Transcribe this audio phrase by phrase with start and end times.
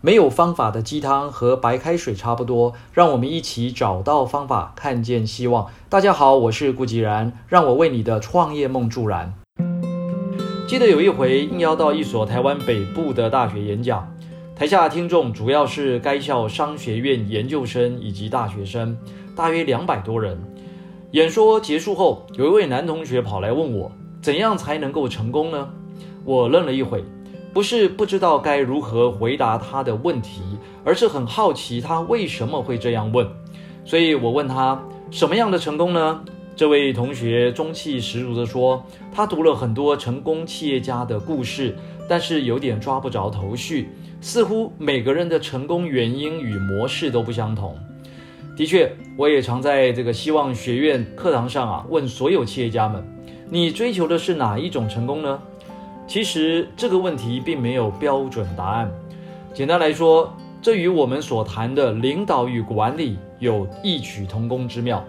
[0.00, 5.66] 没有方法的鸡汤和白开水差不多，让我们一起找到方法，看见希望。
[5.88, 9.34] 大家好，我是顾吉然，让我为你的创业梦助燃。
[10.68, 14.08] 记得有一回应邀到一所台湾北部的大学演讲，
[14.54, 18.96] 台下听众主要是该校商学院研究生以及大学生，
[19.34, 20.38] 大约两百多人。
[21.10, 23.90] 演说结束后，有一位男同学跑来问我，
[24.22, 25.68] 怎样才能够成功呢？
[26.24, 27.02] 我愣了一会。
[27.52, 30.42] 不是不知道该如何回答他的问题，
[30.84, 33.26] 而是很好奇他为什么会这样问。
[33.84, 34.80] 所以我问他
[35.10, 36.24] 什么样的成功呢？
[36.54, 41.76] 这位同学中气十足地说，他读了很多成功企业家的故事，
[42.08, 43.88] 但是有点抓不着头绪，
[44.20, 47.78] 似乎每个人的成功原因与模式都不相同。
[48.56, 53.02] 的确，我也常在这个希望学院课堂上啊，问所有企业家们：
[53.48, 55.40] 你追求的是哪一种成功呢？
[56.08, 58.90] 其实这个问题并没有标准答案。
[59.52, 65.04] 简单来说，这与我们所谈的领导与管理有异曲同工之妙。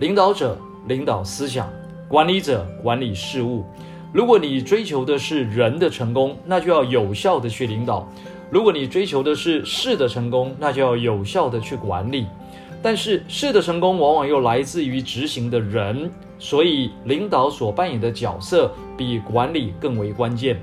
[0.00, 0.58] 领导者
[0.88, 1.68] 领导思想，
[2.08, 3.62] 管理者管理事务。
[4.10, 8.08] 如果你追求的是人的成功，那就要有效的去领导；
[8.50, 12.26] 如果你追求的是事的成功，那就要有效的去管理。
[12.80, 16.10] 但是事的成功往往又来自于执行的人，
[16.42, 20.60] 所以领导所扮演的角色比管理更为关键。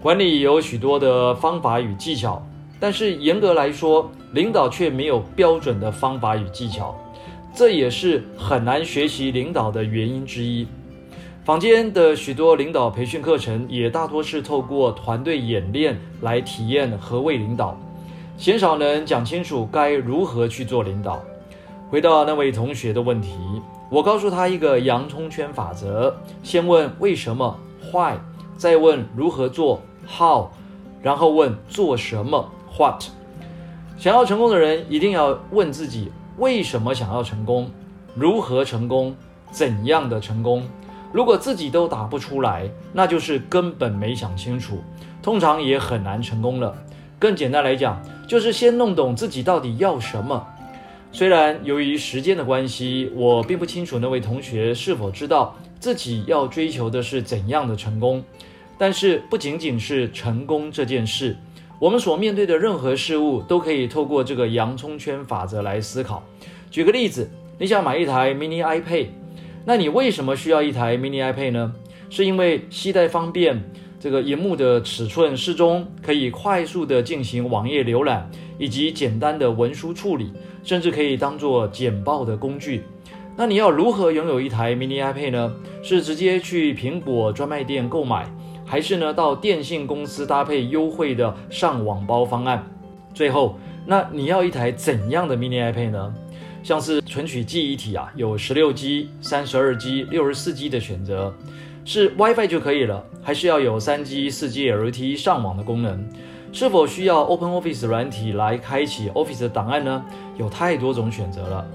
[0.00, 2.42] 管理有许多的方法与技巧，
[2.80, 6.96] 但是严格来说，领导却没有标准的方法与技巧，
[7.54, 10.66] 这也是很难学习领导的原因之一。
[11.44, 17.78] 坊间的许多领导培训课程也大多是透过团队演练来体验何谓领导。
[18.38, 21.20] 鲜少能讲清楚该如何去做领导。
[21.90, 23.30] 回到那位同学的问题，
[23.90, 27.58] 我告诉他一个洋葱圈法则：先问为什么
[27.90, 28.16] （why），
[28.56, 30.48] 再问如何做 （how），
[31.02, 33.04] 然后问做什么 （what）。
[33.96, 37.70] 想要成功的人一定要问自己为什么想要成功，
[38.14, 39.16] 如何成功，
[39.50, 40.62] 怎样的成功。
[41.10, 44.82] 如果自己都答不出来，那就是根本没想清楚，
[45.22, 46.76] 通常也很难成功了。
[47.18, 47.98] 更简单来讲，
[48.28, 50.46] 就是先弄懂自己到底要什么。
[51.10, 58.22] 虽然由于时间的关系，我并不清楚那位同学是否知道自己要追求的是怎样的成功，
[58.76, 61.36] 但是不仅仅是成功这件事，
[61.78, 66.22] 我们所面对的任何事物都可以透过这个洋葱圈法则来思考。
[66.70, 69.06] 举个例子，你想买一台 mini iPad，
[69.64, 71.74] 那你为什么需要一台 mini iPad 呢？
[72.10, 73.62] 是因为携带方便？
[74.00, 80.32] 这个荧幕的尺寸适中，可以快速的进行网页浏览，以及简单的文书处理，
[80.62, 82.84] 甚至可以当做简报的工具。
[83.36, 85.54] 那你要如何拥有一台 mini iPad 呢？
[85.82, 88.24] 是直接去苹果专卖店购买，
[88.64, 92.64] 还是呢到电信公司搭配优惠的上网包方案？
[93.12, 96.14] 最后，那你要一台怎样的 mini iPad 呢？
[96.62, 101.34] 像是存取记忆体啊，有十六 G、三十二 G、六十四 G 的选择。
[101.90, 106.06] 是 WiFi 就可以了，还是要有三 G、四 G LTE 上网的功能？
[106.52, 110.04] 是否需要 OpenOffice 软体来开启 Office 的档案呢？
[110.36, 111.66] 有太多种选择了。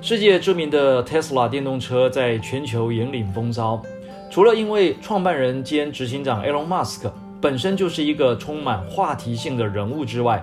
[0.00, 3.82] 世界知名的 Tesla 电动车在全球引领风骚，
[4.30, 7.10] 除了因为创办人兼执行长 Elon Musk
[7.40, 10.40] 本身就是一个充满话题性的人物之外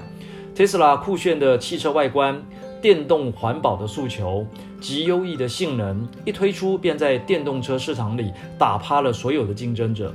[0.53, 2.43] ，Tesla 酷炫的汽车外观。
[2.83, 4.45] 电动环保的诉求
[4.81, 10.13] 及优异的性能一推出，便在电动车市场里打趴了所有的竞争者。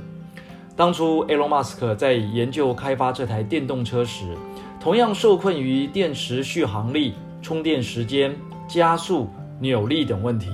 [0.75, 4.37] 当初 Elon Musk 在研究开发这台电动车时，
[4.79, 8.37] 同样受困于电池续航力、充电时间、
[8.67, 9.27] 加速、
[9.59, 10.51] 扭力等问题，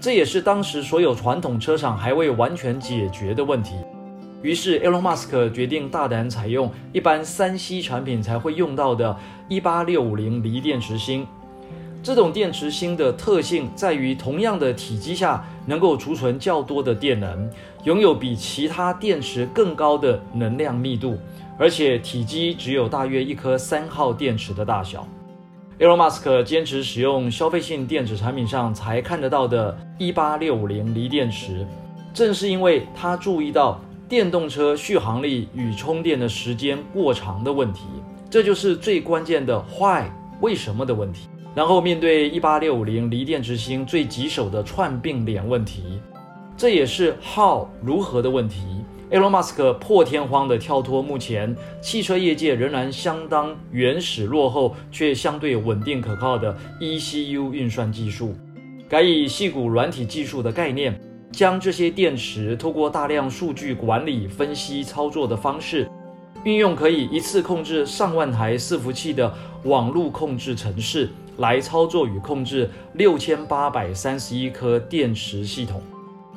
[0.00, 3.74] 这也是当时所有传统车厂还未完全解决的问题。
[4.40, 9.14] 于是 Elon Musk 决定大胆采用一般三 C 产品才会用到的
[9.50, 11.26] 18650锂电池芯。
[12.08, 17.50] 这种电池芯的特性在于，同样的体积下能够储存较多的电能，
[17.84, 21.18] 拥有比其他电池更高的能量密度，
[21.58, 25.06] 而且体积只有大约一颗三号电池的大小。
[25.78, 31.66] Elon Musk 坚持使用消费性电子产品上才看得到的18650锂电池，
[32.14, 33.78] 正是因为他注意到
[34.08, 37.82] 电动车续航力与充电的时间过长的问题，
[38.30, 40.04] 这就是最关键的 “why”
[40.40, 41.28] 为什么的问题。
[41.58, 45.98] 然后面对一八六五零锂电之星最棘手的串并联问题，
[46.56, 48.60] 这也是 how 如何的问题。
[49.10, 58.36] Elon Musk 破天荒地跳脱目前汽车业界仍然相当原始落后却相对稳定可靠的 ECU 运算技术，
[58.88, 60.96] 改以细骨软体技术的概念，
[61.32, 65.90] 将这些电池透过大量数据管理、分析、操作的方式。
[66.44, 69.34] 运用可以一次控制上万台伺服器的
[69.64, 75.82] 网络控制程式，来操作与控制六千八百三十一颗电池系统。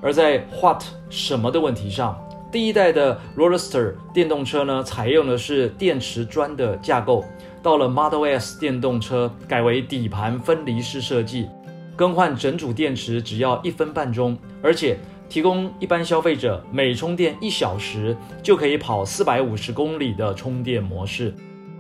[0.02, 2.20] 而在 What 什么的问题上，
[2.52, 7.24] 第一代的 Roadster 电动车呢，采用的是电池砖的架构。
[7.62, 11.48] 到了 Model S 电动车，改为底盘分离式设计，
[11.96, 14.98] 更换整组电池只要一分半钟，而且
[15.30, 21.32] 提供一般消费者每充电一小时就可以跑四百五十公里的充电模式。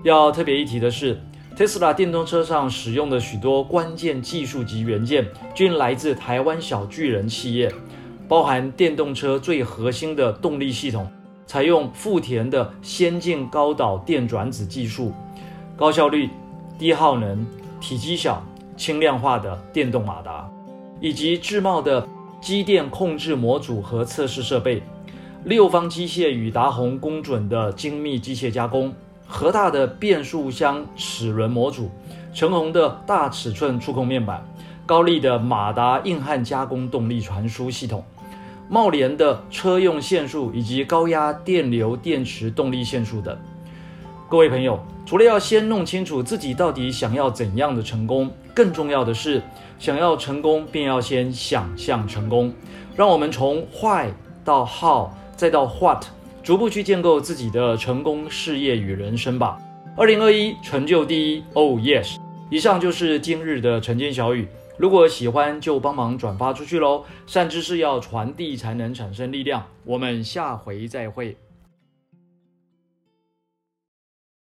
[0.03, 1.19] 要特别一提的是
[1.57, 7.71] ，Tesla 电动车上使用的许多关键技术及元件，均来自台湾小巨人企业。
[8.27, 11.06] 包含电动车最核心的动力系统，
[11.45, 15.12] 采用富田的先进高导电转子技术，
[15.75, 16.30] 高效率、
[16.80, 17.45] 低耗能、
[17.81, 18.42] 体积小、
[18.77, 20.50] 轻量化的电动马达，
[21.01, 22.07] 以及智茂的
[22.39, 24.81] 机电控制模组和测试设备，
[25.44, 28.94] 六方机械与达宏工准的精密机械加工，
[29.31, 31.89] 和大的变速箱齿轮模组，
[32.33, 34.45] 成红的大尺寸触控面板，
[34.86, 38.04] 高力的马达硬汉加工动力传输系统。
[38.68, 43.38] 茂联的车用线束以及高压电流电池动力线束等，
[44.30, 49.42] 各位朋友，除了要先弄清楚自己到底想要怎样的成功，更重要的是，
[49.80, 52.54] 想要成功便要先想象成功。
[52.98, 54.10] 让我们从 why
[54.44, 56.04] 到 how 再到 what，
[56.43, 59.59] 逐步去建构自己的成功事业与人生吧。
[59.95, 62.15] 二零二一成就第一，Oh yes！
[62.49, 64.47] 以上就是今日的晨间小语。
[64.77, 67.03] 如果喜欢，就帮忙转发出去喽！
[67.27, 69.63] 善知识要传递，才能产生力量。
[69.83, 71.38] 我们下回再会。